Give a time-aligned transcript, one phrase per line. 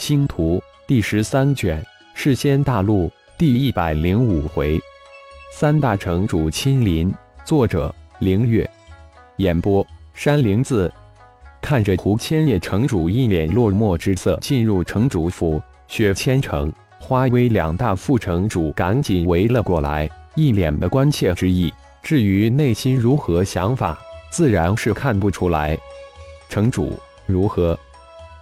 [0.00, 4.80] 星图第十三卷，世仙大陆第一百零五回，
[5.52, 7.12] 三大城主亲临。
[7.44, 8.68] 作者：凌月。
[9.36, 10.90] 演播：山灵子。
[11.60, 21.70] 看着胡千叶城主一脸落寞之色进入城主府，雪千城、花威两大副城主赶紧围了过来，一脸的关切之意。
[22.02, 23.98] 至于内心如何想法，
[24.30, 25.78] 自然是看不出来。
[26.48, 27.78] 城主如何？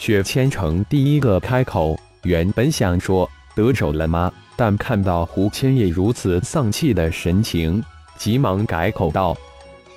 [0.00, 4.32] 雪千城第一个开口，原本想说得手了吗？
[4.56, 7.84] 但看到胡千叶如此丧气的神情，
[8.16, 9.36] 急忙改口道：“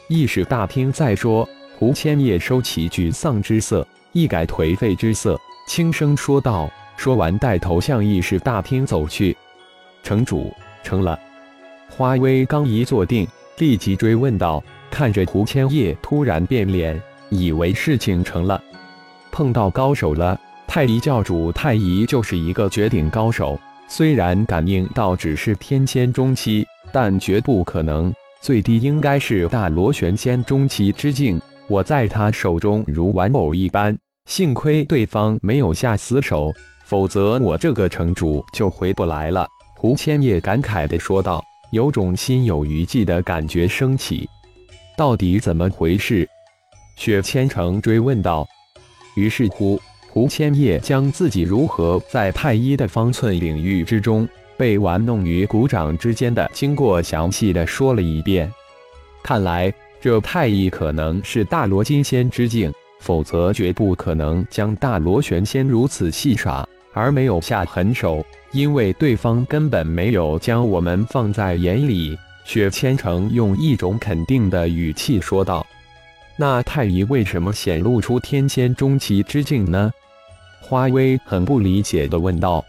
[0.09, 1.47] 议事大厅再说。”
[1.80, 5.39] 胡千叶收起沮丧之色，一改颓废之色，
[5.70, 6.70] 轻声说道。
[6.97, 9.35] 说完，带头向议事大厅走去。
[10.03, 11.17] 城主成了。
[11.89, 13.25] 花威刚一坐定，
[13.58, 14.61] 立即追问道
[14.91, 18.61] ：“看着胡千叶突然变脸，以为事情成了。”
[19.34, 23.59] 碰到高手了，太乙教主太乙就是一个绝顶高手。
[23.88, 31.42] 虽然感应到只是天仙中期，但绝不可能，最低应该是大罗玄仙中期之境。
[31.67, 36.53] 我在他手中如玩偶一般，幸亏对方没有下死手，
[36.86, 39.47] 否则我这个城主就回不来了。
[39.75, 44.30] 胡千叶感慨地说道，有种心有余悸的感觉升起。
[44.95, 46.30] 到底怎么回事？
[46.95, 48.45] 雪千城追问道。
[49.16, 58.52] 于是乎，胡千叶将自己如何在太一的方寸领域之中被玩弄于股掌之间的经过详细的说了一遍。
[59.23, 72.17] 看来这太一可能是大罗金仙之境，否则绝不可能将大罗玄仙如此戏耍而没有下狠手，因为对方根本没有将我们放在眼里。
[72.45, 75.66] 雪千城用一种肯定的语气说道。
[76.36, 79.92] 那太乙为什么显露出天仙中期之境呢？
[80.62, 82.64] 花威很不理解的问道。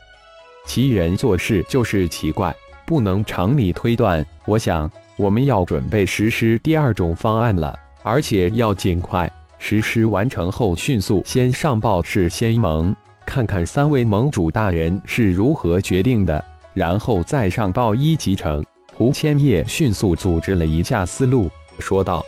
[0.67, 2.55] 奇人做事就是奇怪，
[2.87, 4.25] 不能常理推断。
[4.47, 12.95] 我想我们要准备实施第二种方案了，而且要尽快实施完成后，迅速先上报是仙盟，
[13.25, 16.45] 看看三位盟主大人是如何决定的，
[16.75, 18.65] 然后再上报一级城。
[18.95, 22.25] 胡千叶迅速组织了一下思路，说道。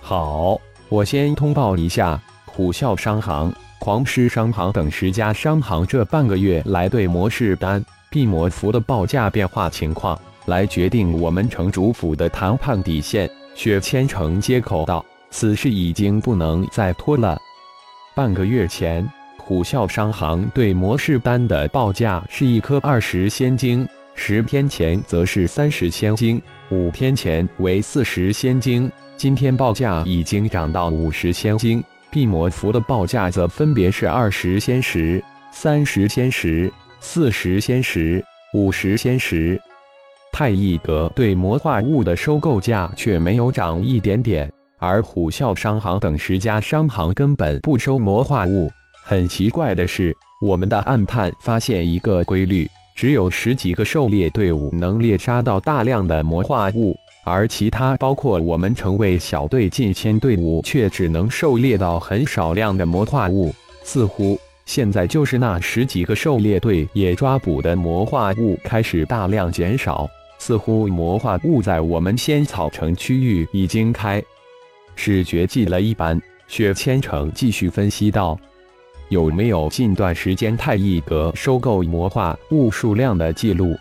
[0.00, 0.60] 好，
[0.90, 13.30] 我先通报一下虎啸商行、狂狮商行等十家商行这半个月来对魔士丹、辟魔符的报价变化情况，来决定我们城主府的谈判底线。
[13.54, 17.38] 雪千城接口道：“此事已经不能再拖了。
[18.14, 19.06] 半个月前，
[19.36, 26.40] 虎啸商行对魔士丹的报价是一颗二十仙晶，十天前则是三十仙晶，
[26.70, 35.20] 五天前为四十仙晶。”今天报价已经涨到五十仙晶，辟魔符的报价则分别是二十仙石、
[35.50, 38.24] 三十仙石、四十仙石、
[38.54, 39.60] 五十仙石。
[40.30, 44.48] 太一阁对魔化物的收购价却没有涨一点点，
[44.78, 48.70] 而虎啸商行等十家商行根本不收魔化物。
[49.02, 56.96] 很奇怪的是，我们的暗探发现一个规律：只有十几个狩猎队伍能猎杀到大量的魔化物。
[57.28, 63.54] 而其他包括我们成为小队近千队伍，却只能狩猎到很少量的魔化物。
[63.84, 70.08] 似乎现在就是那十几个狩猎队也抓捕的魔化物开始大量减少。
[70.38, 74.22] 似乎魔化物在我们仙草城区域已经开
[74.94, 76.20] 始绝迹了一般。
[76.46, 78.38] 雪千城继续分析道
[79.10, 83.76] ：“有没有近段时间太一阁收购魔化物数量的记录？”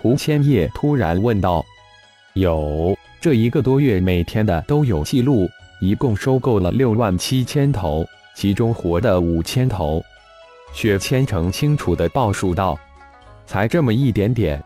[0.00, 1.64] 胡千叶突然问道。
[2.34, 5.48] 有这一个多月，每天的都有记录，
[5.80, 10.02] 一共收购了六万七千头，其中活的五千头。
[10.72, 12.76] 雪千城清楚的报数道
[13.46, 14.60] ：“才这么一点点。”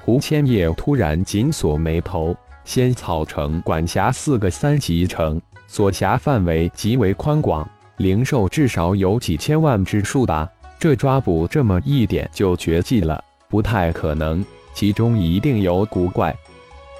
[0.00, 2.36] 胡千叶突然紧锁眉头。
[2.64, 10.48] 仙草城管辖四个三级城，所辖范围极为宽广，灵兽至少有几千万之数吧？
[10.78, 16.32] 这抓捕这么一点就绝迹了，不太可能，其中一定有古怪。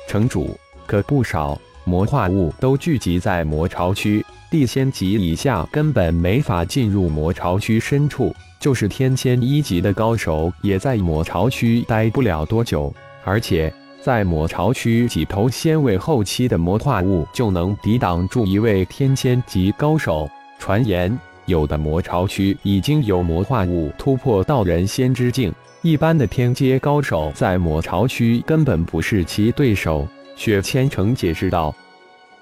[0.07, 12.93] 城主可不少，魔化物都聚集在魔巢区，地仙级以下根本没法进入魔巢区深处，就是天仙一级的高手也在魔巢区待不了多久。
[13.25, 13.73] 而且
[14.03, 20.29] 在魔巢区几头仙位后期的魔化物就能抵挡住一位天仙级高手。
[20.59, 25.53] 传言有的魔巢区已经有魔化物突破到人仙之境。
[25.83, 30.07] 一般的天阶高手在魔巢区根本不是其对手，
[30.37, 31.75] 雪千城解释道。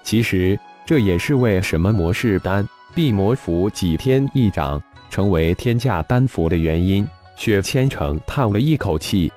[0.03, 7.07] 其实这也是为什么魔士丹、辟魔符几天一涨，成为天价丹符的原因。
[7.35, 9.31] 雪千城叹了一口气。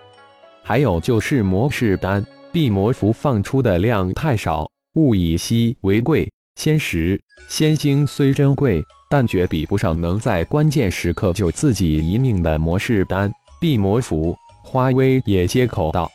[0.62, 6.30] 还有就是魔士丹、地魔符放出的量太少，物以稀为贵。
[6.64, 13.30] 仙石、仙晶虽珍贵，但绝比不上能在关键时刻救自己一命的魔士丹、
[13.60, 14.34] 地魔符。
[14.62, 16.10] 花威也接口道：“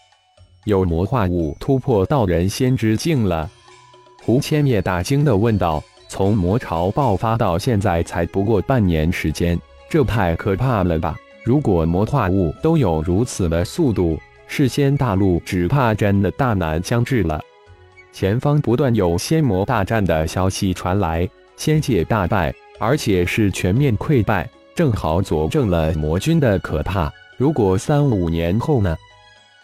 [0.66, 3.48] 有魔化物突破道人仙之境了。”
[4.26, 9.56] 胡千叶大惊的问道：“从魔潮爆发到现在才不过半年时间，
[9.88, 11.16] 这太可怕了吧？
[11.44, 17.40] 如果魔化物都有如此的速度，世仙大陆只怕真的大难将至了。
[18.12, 27.12] 前方不断有仙魔大战的消息传来，仙界大败，而且是全面溃败，正好佐证了魔君的可怕。
[27.38, 28.96] 如果三五年后呢？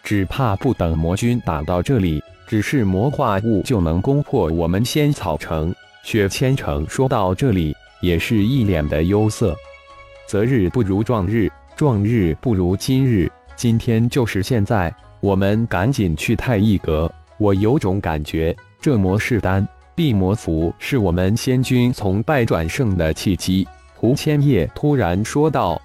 [0.02, 5.74] 只怕不等魔君打到这里，只是魔化物就能攻破我们仙草城。
[6.04, 9.56] 雪千城说到这里，也是一脸的忧色。
[10.28, 13.28] 择日不如撞日，撞日不如今日。
[13.56, 17.10] 今天就是现在，我们赶紧去太一阁。
[17.38, 23.66] 我有种感觉，这魔士丹、地魔符是我们仙君从败转胜的契机。
[23.94, 25.80] 胡千叶突然说道：“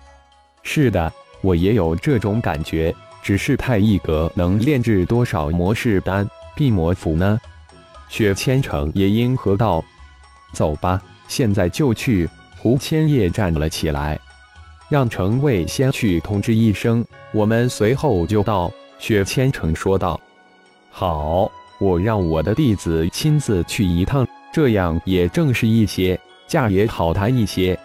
[0.64, 1.12] 是的，
[1.42, 2.94] 我也有这种感觉。
[3.24, 7.40] 只是太一阁能炼制多少魔士丹、地魔符呢？”
[8.10, 9.84] 雪千城也应和道
[10.54, 14.20] ：“走吧，现在就去。”胡千叶站了起来。
[14.90, 18.72] 让城卫先去通知一声，我们随后就到。
[19.00, 20.20] 雪千城说道
[20.92, 21.50] ：“好，
[21.80, 27.78] 我让我的弟子亲自去一趟，这样也正式一些，价也好谈一些。”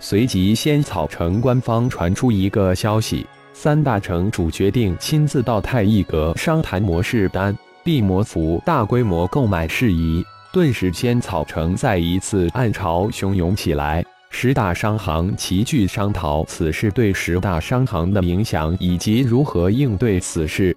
[0.00, 7.54] 随即，仙草城官方传出一个消息：三大城主决定亲自到太一阁商谈魔士丹、
[7.84, 10.24] 地魔符大规模购买事宜。
[10.50, 14.02] 顿时，仙草城再一次暗潮汹涌起来。
[14.30, 20.74] 十大商行齐聚商讨此事对十大商行的影响以及如何应对此事。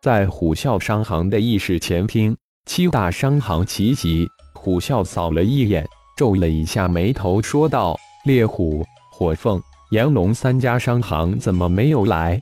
[0.00, 2.36] 在虎啸商行的议事前厅，
[2.66, 4.28] 七大商行齐集。
[4.54, 5.84] 虎啸扫了一眼，
[6.16, 9.60] 皱了一下眉头，说道：“猎虎、火凤、
[9.90, 12.40] 炎龙三家商行怎么没有来？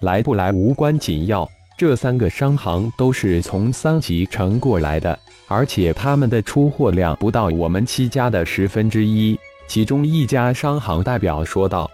[0.00, 1.46] 来不来无关紧要，
[1.76, 9.38] 这三个商行都是从三级城过来的，而且他们的出货量不到我们七家的十分之一。”
[9.68, 11.90] 其中一家商行代表说道：“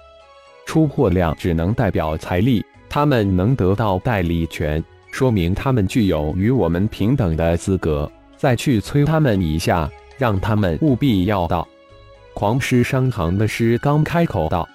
[0.65, 2.65] 出货量只能代表财力，
[2.95, 4.81] 他们能得到代理权，
[5.11, 8.09] 说明他们具有与我们平等的资格。
[8.37, 11.67] 再去催他们一下，让他们务必要到。”
[12.35, 14.69] 狂狮商行的狮刚开口道：“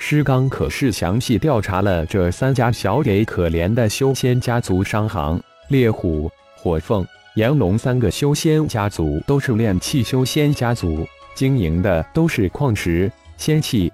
[0.00, 5.38] 狮刚可是详细调查了这三家小给可怜的修仙家族商行，
[5.68, 11.06] 猎虎、火凤、炎龙三个修仙家族都是炼气修仙家族。”
[11.36, 13.92] 经营的都是矿石、仙器。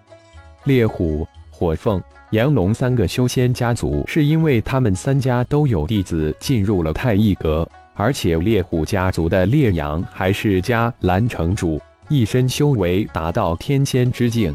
[0.63, 1.27] 猎虎、
[1.59, 2.01] 火凤、
[2.31, 14.55] 炎龙三个修仙家族，是因为他们三家都有弟子进入了太一阁，而且猎虎家族的烈阳还是迦蓝城主，一身修为达到天仙之境。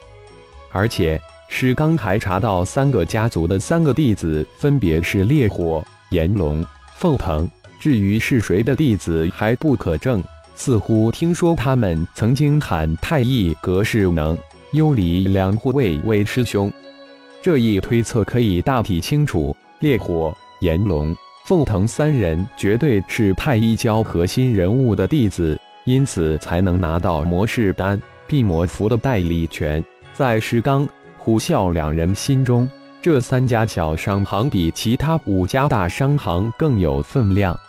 [0.71, 1.19] 而且
[1.49, 6.65] 师刚还查到三个家族的三个弟子分别是烈火、炎龙、
[6.95, 7.49] 凤腾，
[7.81, 10.23] 至于是谁的弟子还不可证。
[10.55, 14.37] 似乎听说他们曾经喊太一阁是能
[14.71, 16.71] 幽离两护卫为师兄，
[17.43, 19.53] 这一推测可以大体清楚。
[19.79, 29.83] 烈火、炎龙、凤腾三人绝对是太一教核心人物的弟子，因此才能拿到魔士丹、辟魔符的代理权。
[30.13, 32.65] 在石刚、虎啸两人心中，
[33.01, 37.59] 这三家小商行比其他五家大商行更有分量。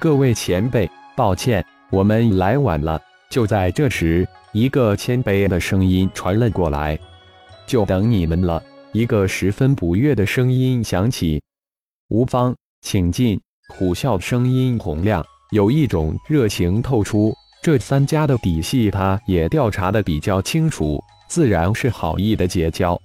[0.00, 1.64] 各位前辈，抱歉。
[1.88, 3.00] 我们来晚了。
[3.30, 6.98] 就在这时，一个谦卑的声音传了过来
[7.64, 8.60] ：“就等你们了。”
[8.94, 11.42] 一个十分不悦的声音响起
[12.08, 13.38] ：“吴方，请进。”
[13.76, 17.34] 虎啸声音洪亮，有一种热情透出。
[17.60, 22.96] 这三家的底细，他也调查的比较清楚，自然是好意的结交。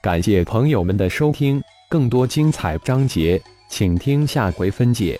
[0.00, 5.18] 感谢朋友们的收听，更多精彩章节，请听下回分解。